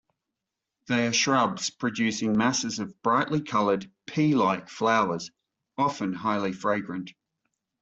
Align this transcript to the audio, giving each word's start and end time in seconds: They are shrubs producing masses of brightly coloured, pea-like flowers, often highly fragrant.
They 0.87 1.05
are 1.05 1.13
shrubs 1.13 1.69
producing 1.69 2.35
masses 2.35 2.79
of 2.79 2.99
brightly 3.03 3.39
coloured, 3.39 3.91
pea-like 4.07 4.67
flowers, 4.67 5.29
often 5.77 6.11
highly 6.11 6.53
fragrant. 6.53 7.13